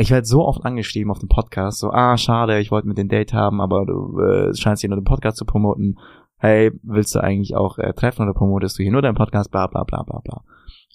[0.01, 3.07] ich werde so oft angeschrieben auf dem Podcast, so, ah, schade, ich wollte mit den
[3.07, 5.99] Date haben, aber du äh, scheinst hier nur den Podcast zu promoten.
[6.37, 9.67] Hey, willst du eigentlich auch äh, treffen oder promotest du hier nur deinen Podcast, bla
[9.67, 10.43] bla bla bla bla.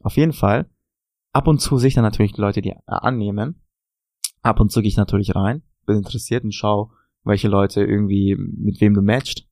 [0.03, 0.69] Auf jeden Fall,
[1.33, 3.63] ab und zu sehe ich dann natürlich die Leute, die äh, annehmen.
[4.43, 6.91] Ab und zu gehe ich natürlich rein, bin interessiert und schau,
[7.23, 9.47] welche Leute irgendwie, mit wem du matcht.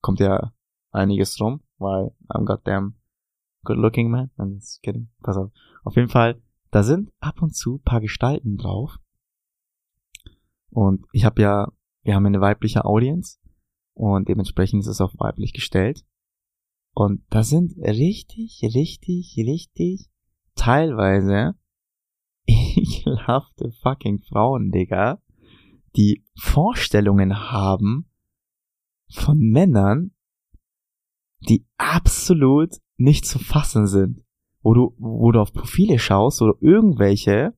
[0.00, 0.52] Kommt ja
[0.92, 2.94] einiges rum, weil I'm goddamn
[3.64, 4.30] good looking man.
[4.38, 5.08] I'm just kidding.
[5.22, 5.50] Pass auf.
[5.84, 6.40] Auf jeden Fall,
[6.74, 8.98] da sind ab und zu paar Gestalten drauf.
[10.70, 13.38] Und ich habe ja, wir haben eine weibliche Audience
[13.92, 16.04] und dementsprechend ist es auf weiblich gestellt.
[16.92, 20.10] Und da sind richtig, richtig, richtig
[20.56, 21.54] teilweise
[22.44, 25.22] ekelhafte fucking Frauen, Digga,
[25.94, 28.10] die Vorstellungen haben
[29.12, 30.10] von Männern,
[31.38, 34.23] die absolut nicht zu fassen sind.
[34.64, 37.54] Wo du, wo du auf Profile schaust oder irgendwelche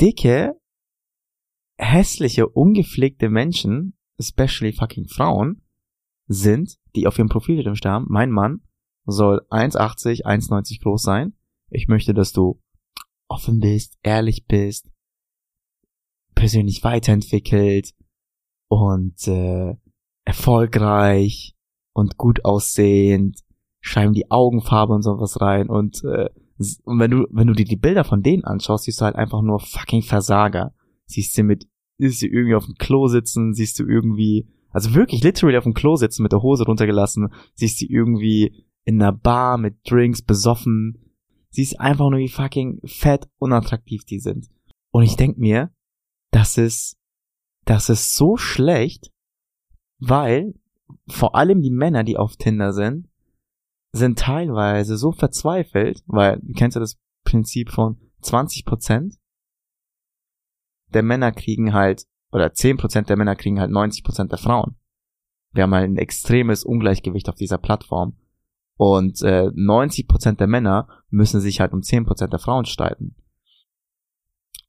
[0.00, 0.58] dicke,
[1.76, 5.62] hässliche, ungepflegte Menschen, especially fucking Frauen,
[6.26, 8.62] sind, die auf ihrem Profil stehen haben, mein Mann
[9.04, 11.34] soll 1,80, 1,90 groß sein.
[11.70, 12.60] Ich möchte, dass du
[13.28, 14.90] offen bist, ehrlich bist,
[16.34, 17.94] persönlich weiterentwickelt
[18.68, 19.74] und äh,
[20.24, 21.54] erfolgreich
[21.92, 23.42] und gut aussehend,
[23.80, 26.28] schreiben die Augenfarbe und sowas rein und, äh,
[26.84, 29.42] und wenn du wenn du dir die Bilder von denen anschaust, siehst du halt einfach
[29.42, 30.74] nur fucking Versager.
[31.06, 35.22] Siehst du mit siehst du irgendwie auf dem Klo sitzen, siehst du irgendwie also wirklich
[35.22, 39.58] literally auf dem Klo sitzen mit der Hose runtergelassen, siehst du irgendwie in einer Bar
[39.58, 41.12] mit Drinks besoffen,
[41.50, 44.48] siehst einfach nur wie fucking fett unattraktiv die sind.
[44.90, 45.70] Und ich denk mir,
[46.30, 46.96] das ist,
[47.64, 49.10] das ist so schlecht,
[49.98, 50.54] weil
[51.08, 53.07] vor allem die Männer, die auf Tinder sind,
[53.98, 59.18] sind teilweise so verzweifelt, weil, kennst du das Prinzip von 20%
[60.94, 64.76] der Männer kriegen halt, oder 10% der Männer kriegen halt 90% der Frauen.
[65.52, 68.16] Wir haben halt ein extremes Ungleichgewicht auf dieser Plattform.
[68.76, 73.16] Und äh, 90% der Männer müssen sich halt um 10% der Frauen streiten.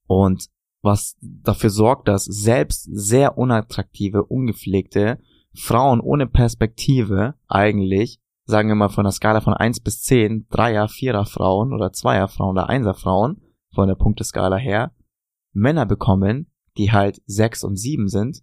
[0.08, 0.50] Und
[0.82, 5.20] was dafür sorgt, dass selbst sehr unattraktive, ungepflegte
[5.54, 10.88] Frauen ohne Perspektive eigentlich, sagen wir mal von der Skala von 1 bis 10, Dreier,
[10.88, 13.42] Vierer Frauen oder Zweier Frauen oder Einser Frauen,
[13.76, 14.92] von der Punkteskala her,
[15.54, 18.42] Männer bekommen, die halt 6 und 7 sind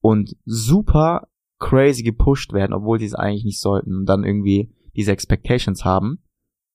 [0.00, 1.28] und super
[1.58, 6.22] crazy gepusht werden, obwohl sie es eigentlich nicht sollten und dann irgendwie diese Expectations haben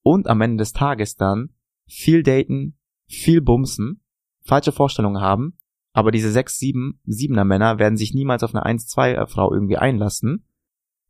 [0.04, 1.50] und am Ende des Tages dann
[1.88, 4.04] viel daten, viel bumsen,
[4.42, 5.58] falsche Vorstellungen haben,
[5.92, 9.78] aber diese 6, 7, 7er Männer werden sich niemals auf eine 1, 2 Frau irgendwie
[9.78, 10.46] einlassen,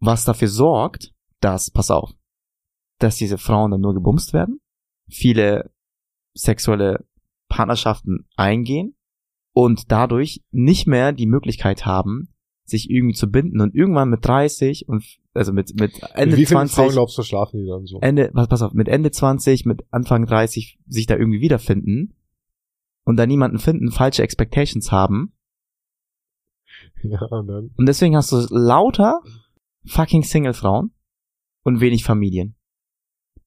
[0.02, 2.12] was dafür sorgt, dass, pass auf,
[3.00, 4.60] dass diese Frauen dann nur gebumst werden,
[5.08, 5.72] viele
[6.34, 7.06] sexuelle
[7.48, 8.96] Partnerschaften eingehen
[9.54, 12.34] und dadurch nicht mehr die Möglichkeit haben,
[12.66, 16.68] sich irgendwie zu binden und irgendwann mit 30 und also mit mit Ende wie vielen
[16.68, 18.00] 20 Frauen glaubst du, schlafen die dann so?
[18.00, 22.16] Ende, pass auf, mit Ende 20, mit Anfang 30 sich da irgendwie wiederfinden
[23.04, 25.34] und da niemanden finden, falsche Expectations haben.
[27.04, 27.72] Ja, und dann.
[27.78, 29.22] Und deswegen hast du lauter
[29.86, 30.92] fucking Single-Frauen
[31.64, 32.56] und wenig Familien.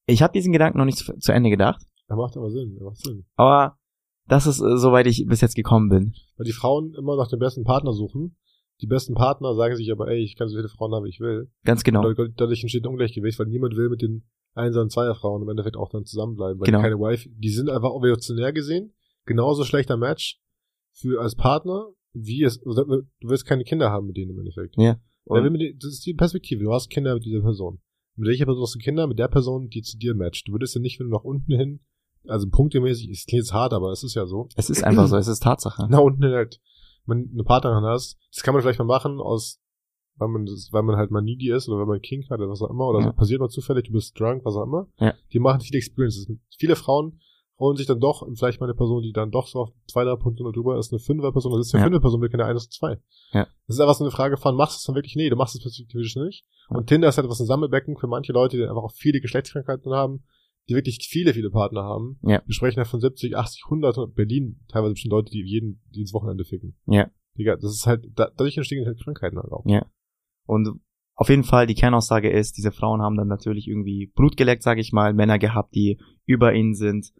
[0.06, 2.84] Ich habe diesen Gedanken noch nicht zu, zu Ende gedacht, Er macht aber Sinn, er
[2.84, 3.24] macht Sinn.
[3.36, 3.78] aber
[4.26, 6.14] das ist, äh, soweit ich bis jetzt gekommen bin.
[6.36, 8.36] Weil die Frauen immer nach dem besten Partner suchen.
[8.80, 11.20] Die besten Partner sagen sich aber, ey, ich kann so viele Frauen haben, wie ich
[11.20, 11.50] will.
[11.64, 12.06] Ganz genau.
[12.06, 15.76] Und dadurch- entsteht ein Ungleichgewicht, weil niemand will mit den Einser- und Zweier-Frauen im Endeffekt
[15.76, 16.58] auch dann zusammenbleiben.
[16.60, 16.78] Weil Genau.
[16.78, 18.92] die keine Wife, die sind einfach evolutionär gesehen
[19.26, 20.40] genauso schlechter Match
[20.92, 24.74] für als Partner, wie es, also du wirst keine Kinder haben mit denen im Endeffekt.
[24.76, 24.96] Ja.
[25.24, 26.64] Und, denen- das ist die Perspektive.
[26.64, 27.80] Du hast Kinder mit dieser Person.
[28.16, 29.06] Mit welcher Person hast du Kinder?
[29.06, 30.46] Mit der Person, die zu dir matcht.
[30.48, 31.80] Du würdest ja nicht, wenn du nach unten hin,
[32.26, 34.48] also punktemäßig, es klingt jetzt hart, aber es ist ja so.
[34.56, 35.86] es ist einfach so, es ist Tatsache.
[35.90, 36.60] Nach unten hin halt,
[37.06, 39.60] wenn du eine Partnerin hast, das kann man vielleicht mal machen aus
[40.16, 42.48] weil man das, weil man halt mal needy ist oder weil man King hat oder
[42.48, 43.06] was auch immer, oder Ja.
[43.06, 44.86] so passiert mal zufällig, du bist drunk, was auch immer.
[45.00, 45.12] Ja.
[45.32, 46.28] Die machen viele Experiences.
[46.56, 47.18] Viele Frauen
[47.58, 50.16] holen sich dann doch, vielleicht mal eine Person, die dann doch so auf zwei, drei
[50.16, 51.86] Punkte nur drüber ist, eine Fünfer-Person, das ist eine Ja.
[51.86, 52.98] Fünfer-Person, wir kennen ja eines zu zwei.
[53.32, 53.46] Ja.
[53.66, 55.14] Das ist einfach so eine Frage von, machst du es dann wirklich?
[55.16, 56.44] Nee, du machst es perspektivisch nicht.
[56.70, 56.78] Ja.
[56.78, 59.92] Und Tinder ist halt was ein Sammelbecken für manche Leute, die einfach auch viele Geschlechtskrankheiten
[59.92, 60.24] haben,
[60.68, 62.18] die wirklich viele, viele Partner haben.
[62.22, 62.42] Ja.
[62.44, 66.14] Wir sprechen ja von 70, 80, 100, Berlin teilweise bestimmt Leute, die jeden, die ins
[66.14, 66.76] Wochenende ficken.
[66.86, 67.10] Ja.
[67.38, 69.64] Digga, das ist halt, da, dadurch entstehen halt Krankheiten halt auch.
[69.66, 69.86] Ja.
[70.46, 70.80] Und
[71.16, 74.80] auf jeden Fall, die Kernaussage ist, diese Frauen haben dann natürlich irgendwie Blut geleckt, sage
[74.80, 77.12] ich mal, Männer gehabt, die über ihnen sind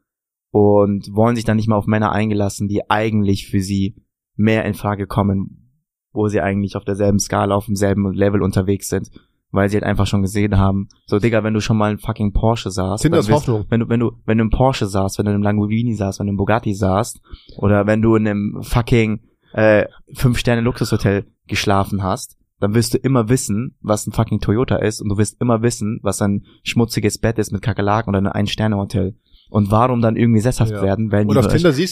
[0.55, 3.97] und wollen sich dann nicht mehr auf Männer eingelassen, die eigentlich für sie
[4.37, 5.73] mehr in Frage kommen,
[6.13, 9.11] wo sie eigentlich auf derselben Skala, auf demselben Level unterwegs sind,
[9.51, 12.33] weil sie halt einfach schon gesehen haben, so Digga, wenn du schon mal in fucking
[12.33, 13.67] Porsche saßt, Tinder dann ist wirst- Hoffnung.
[13.69, 16.27] wenn du, wenn du, wenn du im Porsche saßt, wenn du im Lamborghini saßt, wenn
[16.29, 17.21] du im Bugatti saßt,
[17.57, 19.23] oder wenn du in einem fucking
[19.55, 24.77] äh, fünf Sterne Luxushotel geschlafen hast, dann wirst du immer wissen, was ein fucking Toyota
[24.77, 28.29] ist und du wirst immer wissen, was ein schmutziges Bett ist mit Kakerlaken oder ein
[28.29, 29.17] Ein-Sterne-Hotel.
[29.55, 30.83] Und warum dann irgendwie sesshaft Ja.
[30.83, 31.45] werden, wenn Und die,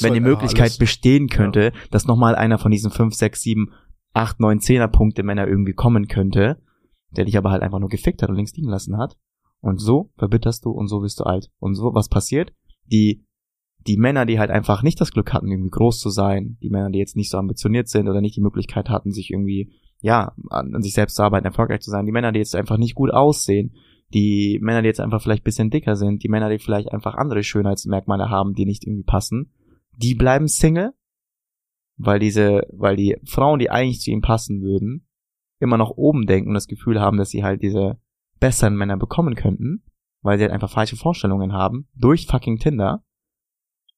[0.02, 0.78] wenn die halt Möglichkeit alles.
[0.78, 3.70] bestehen könnte, dass nochmal einer von diesen fünf, sechs, sieben,
[4.12, 6.60] acht, neun, zehner Punkte Männer irgendwie kommen könnte,
[7.16, 9.16] der dich aber halt einfach nur gefickt hat und links liegen lassen hat.
[9.60, 11.50] Und so verbitterst du und so bist du alt.
[11.60, 12.52] Und so, was passiert?
[12.90, 13.24] Die,
[13.86, 16.90] die Männer, die halt einfach nicht das Glück hatten, irgendwie groß zu sein, die Männer,
[16.90, 19.70] die jetzt nicht so ambitioniert sind oder nicht die Möglichkeit hatten, sich irgendwie,
[20.00, 22.76] ja, an, an sich selbst zu arbeiten, erfolgreich zu sein, die Männer, die jetzt einfach
[22.76, 23.76] nicht gut aussehen,
[24.14, 27.42] die Männer, die jetzt einfach vielleicht bisschen dicker sind, die Männer, die vielleicht einfach andere
[27.42, 29.52] Schönheitsmerkmale haben, die nicht irgendwie passen,
[29.96, 30.94] die bleiben Single,
[31.96, 35.06] weil diese, weil die Frauen, die eigentlich zu ihm passen würden,
[35.58, 37.98] immer noch oben denken und das Gefühl haben, dass sie halt diese
[38.40, 39.84] besseren Männer bekommen könnten,
[40.20, 43.04] weil sie halt einfach falsche Vorstellungen haben, durch fucking Tinder.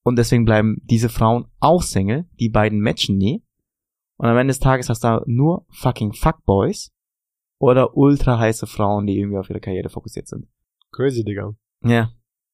[0.03, 3.43] Und deswegen bleiben diese Frauen auch Single, die beiden matchen nie.
[4.17, 6.94] Und am Ende des Tages hast du da nur fucking Fuckboys
[7.59, 10.47] oder ultra heiße Frauen, die irgendwie auf ihre Karriere fokussiert sind.
[10.93, 11.55] Crazy, Digga.
[11.83, 12.11] Ja.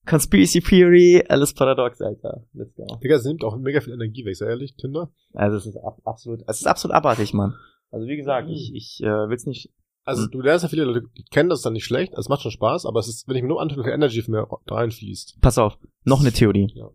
[0.07, 2.47] Conspiracy Theory, alles paradox, Alter.
[2.53, 2.87] Let's go.
[3.03, 5.13] Digga, es nimmt auch mega viel Energie weg, sei ehrlich, Tinder.
[5.35, 7.55] Also es ist ab, absolut, es ist absolut abartig, Mann.
[7.91, 9.71] Also wie gesagt, ich, ich äh, will's nicht.
[10.05, 10.31] Also Mhm.
[10.31, 12.87] du lernst ja viele Leute, die kennen das dann nicht schlecht, es macht schon Spaß,
[12.87, 15.39] aber es ist, wenn ich mir nur antue, wie viel Energy von mir reinfließt.
[15.43, 16.73] Pass auf, noch eine Theorie.
[16.75, 16.89] Ja.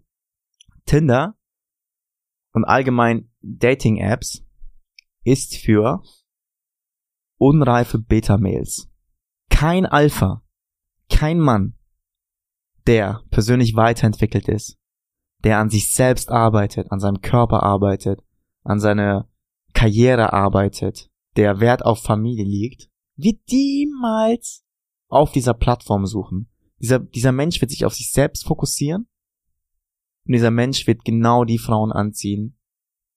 [0.85, 1.35] Tinder
[2.53, 4.43] und allgemein Dating-Apps
[5.23, 6.01] ist für
[7.37, 8.89] unreife Beta-Mails.
[9.49, 10.43] Kein Alpha,
[11.09, 11.77] kein Mann,
[12.87, 14.77] der persönlich weiterentwickelt ist,
[15.43, 18.23] der an sich selbst arbeitet, an seinem Körper arbeitet,
[18.63, 19.29] an seiner
[19.73, 24.63] Karriere arbeitet, der Wert auf Familie liegt, wird niemals
[25.07, 26.49] auf dieser Plattform suchen.
[26.79, 29.07] Dieser, dieser Mensch wird sich auf sich selbst fokussieren
[30.25, 32.57] und dieser Mensch wird genau die Frauen anziehen,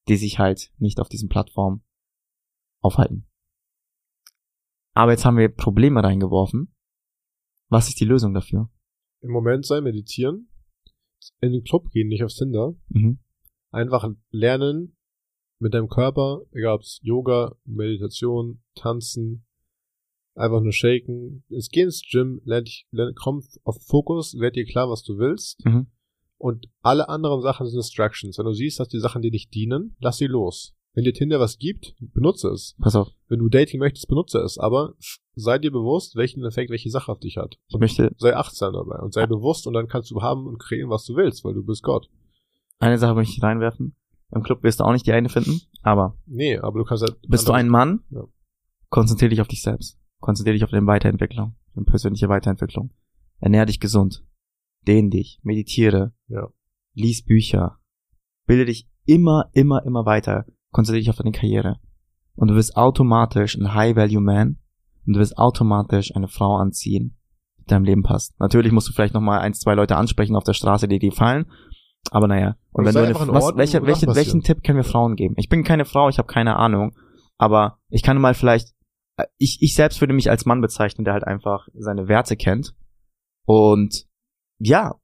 [0.09, 1.83] die sich halt nicht auf diesen Plattformen
[2.81, 3.28] aufhalten.
[4.99, 6.75] Aber jetzt haben wir Probleme reingeworfen.
[7.69, 8.69] Was ist die Lösung dafür?
[9.21, 10.49] Im Moment sein, meditieren,
[11.41, 13.21] in den Club gehen, nicht auf Tinder, Mhm.
[13.71, 14.97] einfach lernen
[15.61, 19.47] mit deinem Körper, egal ob es Yoga, Meditation, Tanzen,
[20.35, 21.45] einfach nur shaken.
[21.49, 25.17] Es geh ins Gym, lern dich, lern, komm auf Fokus, werd dir klar, was du
[25.17, 25.65] willst.
[25.65, 25.87] Mhm.
[26.39, 28.37] Und alle anderen Sachen sind Distractions.
[28.37, 30.75] Wenn du siehst, dass die Sachen dir nicht dienen, lass sie los.
[30.99, 32.75] Wenn dir Tinder was gibt, benutze es.
[32.81, 34.59] Pass auf, Wenn du Dating möchtest, benutze es.
[34.59, 34.95] Aber
[35.37, 37.57] sei dir bewusst, welchen Effekt welche Sache auf dich hat.
[37.69, 40.91] ich möchte Sei achtsam dabei und sei bewusst und dann kannst du haben und kreieren,
[40.91, 42.11] was du willst, weil du bist Gott.
[42.81, 43.95] eine Sache möchte ich reinwerfen.
[44.33, 47.17] Im Club wirst du auch nicht die eine finden, aber Nee, aber du kannst halt.
[47.29, 48.25] bist du ein Mann, Ja.
[48.89, 50.01] konzentrier dich auf dich selbst.
[50.19, 52.91] Konzentrier dich auf deine Weiterentwicklung, deine persönliche Weiterentwicklung.
[53.39, 54.27] Ernähr dich gesund.
[54.89, 56.49] Dehn dich, meditiere, Ja.
[56.95, 57.79] lies Bücher,
[58.47, 61.79] bilde dich immer, immer, immer weiter, konzentriere dich auf deine Karriere.
[62.35, 64.59] Und du wirst automatisch ein High-Value-Man
[65.07, 67.17] und du wirst automatisch eine Frau anziehen,
[67.59, 68.39] die deinem Leben passt.
[68.39, 71.47] Natürlich musst du vielleicht nochmal ein, zwei Leute ansprechen auf der Straße, die dir gefallen,
[72.11, 72.57] aber naja.
[72.71, 74.43] Und wenn du eine, was, Ordnung welche, welche, welchen.
[74.43, 75.35] Tipp können wir Frauen geben?
[75.37, 76.95] Ich bin keine Frau, ich habe keine Ahnung,
[77.39, 78.73] aber ich kann mal vielleicht,
[79.17, 82.75] äh, ich, ich selbst würde mich als Mann bezeichnen, der halt einfach seine Werte kennt
[83.45, 84.07] und
[84.59, 84.95] ja,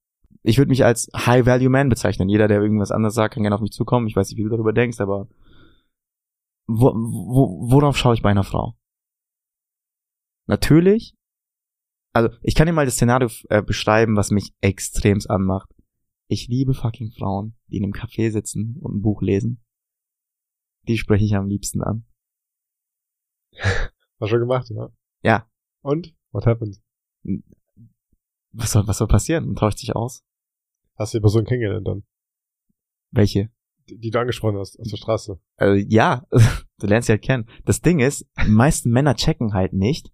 [0.42, 2.28] ich würde mich als High-Value-Man bezeichnen.
[2.28, 4.06] Jeder, der irgendwas anderes sagt, kann gerne auf mich zukommen.
[4.06, 5.26] Ich weiß nicht, wie du darüber denkst, aber
[6.66, 8.76] wo, wo, worauf schaue ich bei einer Frau?
[10.46, 11.14] Natürlich,
[12.12, 15.68] also ich kann dir mal das Szenario äh, beschreiben, was mich extremst anmacht.
[16.28, 19.62] Ich liebe fucking Frauen, die in einem Café sitzen und ein Buch lesen.
[20.86, 22.06] Die spreche ich am liebsten an.
[24.20, 24.90] Hast schon gemacht, ja?
[25.22, 25.50] Ja.
[25.82, 26.14] Und?
[26.30, 26.80] What happened?
[28.52, 29.46] Was soll, was soll passieren?
[29.46, 30.24] Man tauscht sich aus.
[30.96, 32.04] Hast du die Person kennengelernt dann?
[33.10, 33.50] Welche?
[33.88, 35.38] Die, du angesprochen hast, auf der Straße.
[35.56, 36.24] Also, ja,
[36.80, 37.46] Du lernst sie halt kennen.
[37.64, 40.10] Das Ding ist, die meisten Männer checken halt nicht,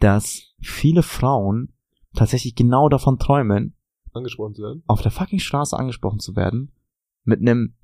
[0.00, 1.72] dass viele Frauen
[2.14, 3.74] tatsächlich genau davon träumen,
[4.12, 4.82] Angesprochen zu werden.
[4.88, 6.72] auf der fucking Straße angesprochen zu werden,
[7.24, 7.74] mit einem,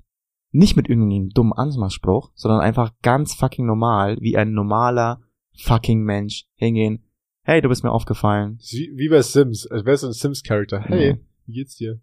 [0.51, 5.21] nicht mit irgendeinem dummen Anmachspruch, sondern einfach ganz fucking normal, wie ein normaler
[5.57, 7.03] fucking Mensch hingehen,
[7.41, 8.59] hey, du bist mir aufgefallen.
[8.69, 9.65] Wie, wie bei Sims.
[9.65, 10.81] Als wärst du ein Sims-Charakter.
[10.81, 11.17] Hey, Ja.
[11.45, 11.99] wie geht's dir?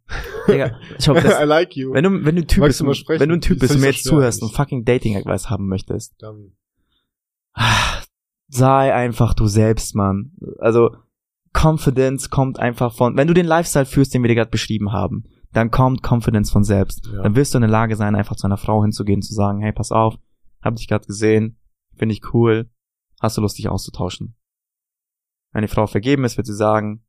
[0.49, 1.93] Digga, ich hoffe, I like you.
[1.93, 3.89] wenn du, wenn du ein Typ Magst bist, wenn du ein Typ bist und mir
[3.89, 6.53] jetzt zuhörst und fucking Dating-Advice haben möchtest, Dann,
[8.49, 10.33] sei einfach du selbst, Mann.
[10.59, 10.91] Also
[11.53, 15.25] Confidence kommt einfach von, wenn du den Lifestyle führst, den wir dir gerade beschrieben haben,
[15.53, 17.07] dann kommt Confidence von selbst.
[17.07, 17.23] Ja.
[17.23, 19.73] Dann wirst du in der Lage sein, einfach zu einer Frau hinzugehen, zu sagen, hey,
[19.73, 20.19] pass auf,
[20.61, 21.59] hab dich gerade gesehen,
[21.95, 22.69] finde ich cool,
[23.21, 24.37] hast du Lust, dich auszutauschen?
[25.53, 27.03] Wenn die Frau vergeben ist, wird sie sagen,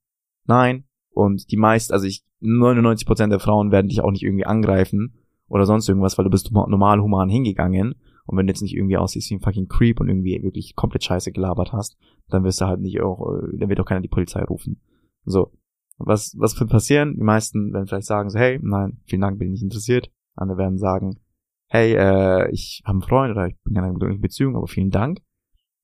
[0.45, 0.86] nein.
[1.17, 5.15] Und die meisten, also ich, 99% der Frauen werden dich auch nicht irgendwie angreifen
[5.47, 7.95] oder sonst irgendwas, weil du bist normal human hingegangen.
[8.27, 11.03] Und wenn du jetzt nicht irgendwie aussiehst wie ein fucking Creep und irgendwie wirklich komplett
[11.03, 11.97] scheiße gelabert hast,
[12.29, 14.79] dann wirst du halt nicht auch, äh, dann wird auch keiner die Polizei rufen.
[15.25, 15.51] So.
[15.97, 17.15] Was, was wird passieren?
[17.15, 20.11] Die meisten werden vielleicht sagen so, hey, nein, vielen Dank, bin ich nicht interessiert.
[20.35, 21.19] Andere werden sagen,
[21.65, 24.91] hey, äh, ich habe einen Freund oder ich bin in einer glücklichen Beziehung, aber vielen
[24.91, 25.21] Dank.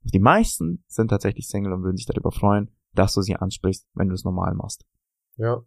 [0.03, 4.09] Die meisten sind tatsächlich Single und würden sich darüber freuen, dass du sie ansprichst, wenn
[4.09, 4.85] du es normal machst.
[5.37, 5.61] Ja.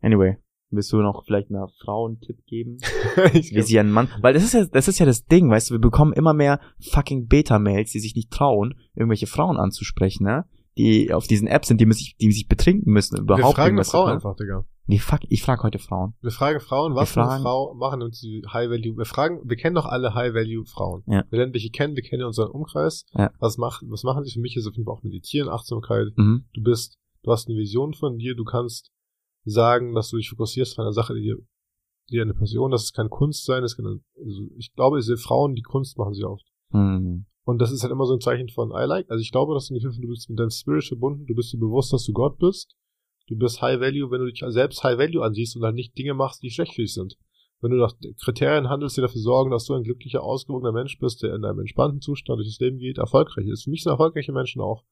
[0.00, 0.36] Anyway,
[0.70, 2.78] willst du noch vielleicht einer Frau einen Tipp geben?
[3.34, 5.70] ich wie sie einen Mann, weil das ist ja, das ist ja das Ding, weißt
[5.70, 10.44] du, wir bekommen immer mehr fucking Beta-Mails, die sich nicht trauen, irgendwelche Frauen anzusprechen, ne?
[10.76, 13.68] Die auf diesen Apps sind, die sich, die sich betrinken müssen, wir überhaupt fragen eine
[13.70, 14.64] irgendwas Frau einfach, Digga.
[14.86, 16.14] Nee, fuck, ich frage heute Frauen.
[16.22, 18.96] Wir fragen Frauen, was Wir für eine fragen- Frau machen uns die High-Value.
[18.96, 21.02] Wir fragen, wir kennen doch alle High-Value-Frauen.
[21.08, 21.24] Ja.
[21.28, 23.04] Wir lernen welche kennen, wir kennen unseren Umkreis.
[23.12, 23.30] Ja.
[23.38, 24.30] Was machen, was machen sie?
[24.32, 26.06] Für mich ist auf jeden Fall auch Meditieren, Achtsamkeit.
[26.16, 26.44] Mhm.
[26.54, 28.90] Du bist, du hast eine Vision von dir, du kannst
[29.48, 31.36] sagen, dass du dich fokussierst auf eine Sache, die dir,
[32.08, 35.54] die dir eine Passion, das kann Kunst sein, das kann, also ich glaube, diese Frauen,
[35.54, 36.46] die Kunst machen sie oft.
[36.70, 37.26] Mhm.
[37.44, 39.10] Und das ist halt immer so ein Zeichen von I like.
[39.10, 41.34] Also ich glaube, dass du ein Gefühl von, du bist mit deinem Spirit verbunden, du
[41.34, 42.76] bist dir bewusst, dass du Gott bist.
[43.26, 46.14] Du bist High Value, wenn du dich selbst High Value ansiehst und halt nicht Dinge
[46.14, 47.16] machst, die schlecht für dich sind.
[47.60, 51.22] Wenn du nach Kriterien handelst, die dafür sorgen, dass du ein glücklicher, ausgewogener Mensch bist,
[51.22, 53.64] der in einem entspannten Zustand durch das Leben geht, erfolgreich ist.
[53.64, 54.84] Für mich sind erfolgreiche Menschen auch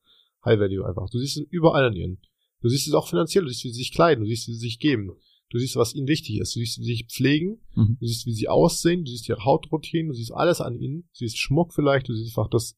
[0.44, 1.08] High Value einfach.
[1.10, 2.20] Du siehst es überall an ihnen.
[2.62, 4.58] Du siehst es auch finanziell, du siehst, wie sie sich kleiden, du siehst, wie sie
[4.60, 5.12] sich geben.
[5.50, 6.56] Du siehst, was ihnen wichtig ist.
[6.56, 7.60] Du siehst, wie sie sich pflegen.
[7.74, 7.98] Mhm.
[8.00, 9.04] Du siehst, wie sie aussehen.
[9.04, 10.08] Du siehst ihre Hautroutinen.
[10.08, 11.02] Du siehst alles an ihnen.
[11.02, 12.08] Du siehst Schmuck vielleicht.
[12.08, 12.76] Du siehst einfach das,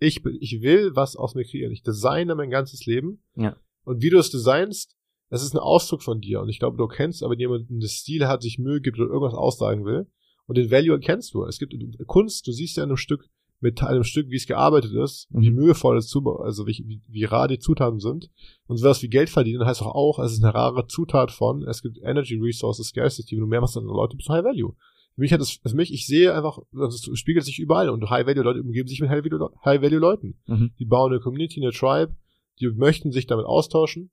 [0.00, 1.72] ich, bin- ich will was aus mir kreieren.
[1.72, 3.22] Ich designe mein ganzes Leben.
[3.36, 3.56] Ja.
[3.84, 4.96] Und wie du es designst,
[5.30, 6.40] das ist ein Ausdruck von dir.
[6.40, 9.08] Und ich glaube, du kennst, aber wenn jemand einen Stil hat, sich Mühe gibt oder
[9.10, 10.06] irgendwas aussagen will.
[10.46, 11.44] Und den Value erkennst du.
[11.44, 11.74] Es gibt
[12.06, 13.24] Kunst, du siehst ja in einem Stück,
[13.64, 15.56] mit einem Stück, wie es gearbeitet ist, wie Mhm.
[15.56, 18.30] mühevoll es zu, also wie, wie, wie rar die Zutaten sind.
[18.66, 21.80] Und sowas wie Geld verdienen heißt doch auch, es ist eine rare Zutat von, es
[21.80, 24.74] gibt Energy Resources, Scarcity, wenn du mehr machst als andere Leute, bist du High Value.
[25.14, 28.26] Für mich hat das, für mich, ich sehe einfach, es spiegelt sich überall und High
[28.26, 30.38] Value Leute umgeben sich mit High Value, High Value Leuten.
[30.46, 30.72] Mhm.
[30.78, 32.14] Die bauen eine Community, eine Tribe,
[32.60, 34.10] die möchten sich damit austauschen.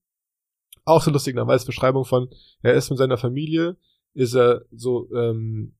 [0.86, 2.30] Auch so lustig, als Beschreibung von,
[2.62, 3.76] er ist mit seiner Familie,
[4.14, 5.74] ist er so, ähm,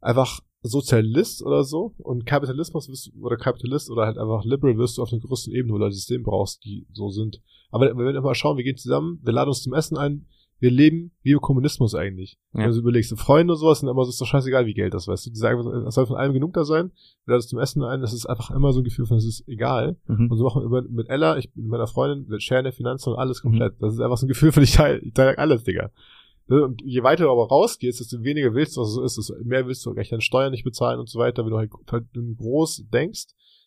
[0.00, 5.02] einfach Sozialist oder so und Kapitalismus du, oder Kapitalist oder halt einfach Liberal wirst du
[5.02, 7.40] auf einer größten Ebene, weil du ein System brauchst, die so sind.
[7.70, 10.26] Aber wenn wir immer schauen, wir gehen zusammen, wir laden uns zum Essen ein,
[10.58, 12.38] wir leben wie im Kommunismus eigentlich.
[12.52, 12.64] Ja.
[12.64, 15.08] Wenn du überlegst, Freunde und sowas sind immer so, ist doch scheißegal, wie Geld das,
[15.08, 15.30] weißt du.
[15.30, 16.90] Die sagen, es soll von allem genug da sein,
[17.24, 19.24] wir laden uns zum Essen ein, das ist einfach immer so ein Gefühl von, es
[19.24, 19.96] ist egal.
[20.06, 20.30] Mhm.
[20.30, 23.42] Und so machen wir mit Ella, ich mit meiner Freundin, wir die Finanzen und alles
[23.42, 23.48] Mhm.
[23.48, 23.80] komplett.
[23.80, 25.90] Das ist einfach so ein Gefühl von, ich teile, ich teile alles, Digga.
[26.50, 29.16] Ne, Und je weiter du aber rausgehst, desto weniger willst du, was es so ist,
[29.18, 31.70] desto mehr willst du recht deine Steuern nicht bezahlen und so weiter, wenn du halt,
[31.90, 33.26] halt groß denkst,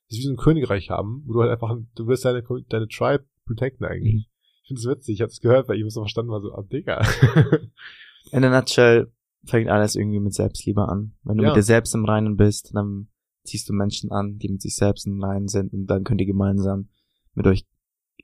[0.10, 2.88] das ist wie so ein Königreich haben, wo du halt einfach, du willst deine, deine
[2.90, 4.14] Tribe protecten eigentlich.
[4.14, 4.26] Mhm.
[4.64, 6.62] Ich finde es witzig, ich habe es gehört, weil ich so verstanden war, so, ah,
[6.64, 7.02] Digga.
[8.32, 9.12] In der Nutshell
[9.46, 11.14] fängt alles irgendwie mit Selbstliebe an.
[11.24, 11.50] Wenn du Ja.
[11.50, 13.08] mit dir selbst im Reinen bist, dann
[13.44, 16.28] ziehst du Menschen an, die mit sich selbst im Reinen sind und dann könnt ihr
[16.28, 16.90] gemeinsam
[17.34, 17.66] mit euch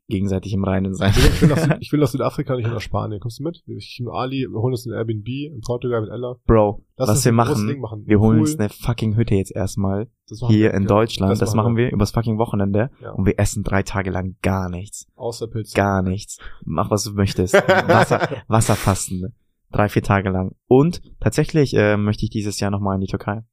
[0.07, 1.11] gegenseitig im Reinen sein.
[1.15, 3.19] ich, will nach, Süd- ich will nach Südafrika, nicht nach Spanien.
[3.19, 3.61] Kommst du mit?
[3.67, 6.35] Ich und Ali, wir holen uns ein Airbnb in Portugal mit Ella.
[6.47, 8.03] Bro, Lass was wir machen, Ding machen.
[8.07, 8.41] wir holen Cool.
[8.41, 10.73] uns eine fucking Hütte jetzt erstmal Das hier wir.
[10.73, 11.39] in Ja, Deutschland.
[11.39, 13.11] Das, machen wir übers fucking Wochenende Ja.
[13.11, 15.07] und wir essen drei Tage lang gar nichts.
[15.15, 15.75] Außer Pilze.
[15.75, 16.39] Gar nichts.
[16.65, 17.53] Mach, was du möchtest.
[17.53, 19.35] Wasser, Wasserfasten.
[19.71, 20.55] Drei, vier Tage lang.
[20.67, 23.43] Und tatsächlich äh, möchte ich dieses Jahr nochmal in die Türkei.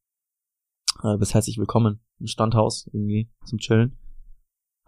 [1.02, 3.98] Äh, bist herzlich willkommen im Standhaus irgendwie zum Chillen.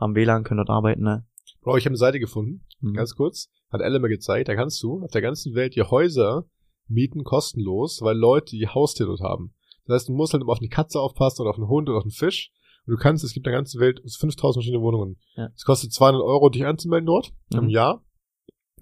[0.01, 1.27] Haben WLAN, können dort arbeiten, ne?
[1.61, 2.95] Bro, ich habe eine Seite gefunden, Mhm.
[2.95, 3.51] ganz kurz.
[3.71, 4.49] Hat Elle mir gezeigt.
[4.49, 6.45] Da kannst du auf der ganzen Welt dir Häuser
[6.89, 9.55] mieten kostenlos, weil Leute die Haustiere dort haben.
[9.87, 11.99] Das heißt, du musst halt immer auf eine Katze aufpassen oder auf einen Hund oder
[11.99, 12.51] auf einen Fisch.
[12.87, 15.19] Und du kannst, es gibt in der ganzen Welt 5000 verschiedene Wohnungen.
[15.37, 15.49] Ja.
[15.55, 17.71] Es kostet 200 Euro, dich anzumelden dort im Mhm.
[17.71, 18.05] Jahr.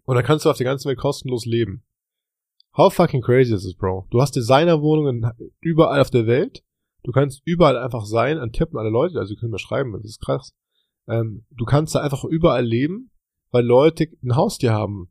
[0.05, 1.83] Und dann kannst du auf der ganzen Welt kostenlos leben.
[2.77, 4.07] How fucking crazy is this, Bro?
[4.11, 5.29] Du hast Designerwohnungen
[5.61, 6.63] überall auf der Welt.
[7.03, 10.05] Du kannst überall einfach sein, an tippen alle Leute, also die können mir schreiben, das
[10.05, 10.53] ist krass.
[11.09, 13.11] Ähm, du kannst da einfach überall leben,
[13.51, 15.11] weil Leute ein Haustier haben.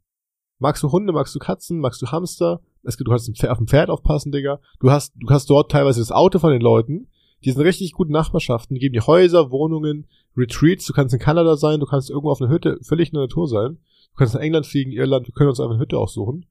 [0.60, 2.62] Magst du Hunde, magst du Katzen, magst du Hamster?
[2.84, 4.60] Es gibt, du kannst auf ein Pferd aufpassen, Digga.
[4.79, 7.10] Du hast, du hast dort teilweise das Auto von den Leuten.
[7.43, 8.75] Die sind richtig gute Nachbarschaften.
[8.75, 10.86] Die geben dir Häuser, Wohnungen, Retreats.
[10.86, 13.47] Du kannst in Kanada sein, du kannst irgendwo auf einer Hütte, völlig in der Natur
[13.47, 13.77] sein.
[14.12, 15.27] Du kannst nach England fliegen, Irland.
[15.27, 16.45] Wir können uns einfach eine Hütte aussuchen.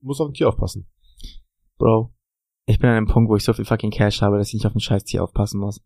[0.00, 0.88] Du musst auf ein Tier aufpassen.
[1.78, 2.12] Bro,
[2.66, 4.66] ich bin an einem Punkt, wo ich so viel fucking Cash habe, dass ich nicht
[4.66, 5.80] auf ein scheiß Tier aufpassen muss.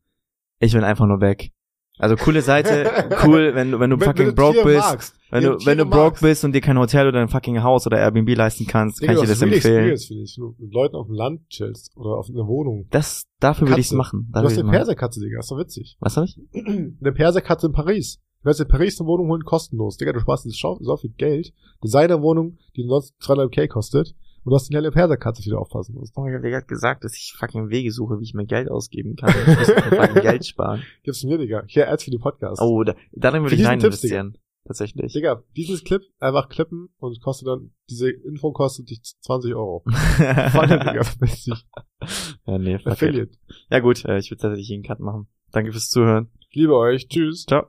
[0.60, 1.52] Ich will einfach nur weg.
[1.96, 2.90] Also coole Seite,
[3.24, 5.78] cool, wenn du, wenn du Wenn- fucking wenn du broke bist, magst, wenn du, wenn
[5.78, 6.22] du broke magst.
[6.22, 9.20] bist und dir kein Hotel oder ein fucking Haus oder Airbnb leisten kannst, kann ich
[9.20, 9.90] dir das empfehlen.
[9.90, 10.36] Experience, finde ich.
[10.36, 12.86] Wenn du mit Leuten auf dem Land chillst oder auf einer Wohnung.
[12.90, 13.96] Das, dafür würde ich's Katze.
[13.96, 14.28] machen.
[14.34, 14.70] Du hast eine.
[14.70, 15.36] Perserkatze, Digga.
[15.36, 15.96] Das ist doch witzig.
[16.00, 16.36] Was hab ich?
[16.54, 18.18] eine Perserkatze in Paris.
[18.40, 19.96] Du kannst in Paris eine Wohnung holen, kostenlos.
[19.96, 21.52] Digga, du sparst so viel Geld.
[21.82, 24.14] Designerwohnung, die sonst 200k kostet.
[24.44, 26.12] Und du hast eine kleine Perserkatze, die du aufpassen musst.
[26.16, 29.34] Oh, dir gerade gesagt, dass ich fucking Wege suche, wie ich mir Geld ausgeben kann.
[29.46, 30.82] Ich muss fucking Geld sparen.
[31.02, 31.64] Gib's mir, Digga.
[31.66, 32.60] Hier, Ads für die Podcast.
[32.60, 34.20] Oh, da, darin würde ich rein Tipps, Digga.
[34.20, 34.38] investieren.
[34.66, 35.12] Tatsächlich.
[35.12, 39.84] Digga, dieses Clip einfach klippen und kostet dann, diese Info kostet dich 20 Euro.
[40.18, 41.66] ja, Voll, Digga, witzig.
[42.46, 42.78] nee.
[42.84, 43.36] Affiliate.
[43.70, 45.26] Ja gut, äh, ich würde tatsächlich einen Cut machen.
[45.52, 46.28] Danke fürs Zuhören.
[46.50, 47.08] Ich liebe euch.
[47.08, 47.44] Tschüss.
[47.46, 47.64] Ciao.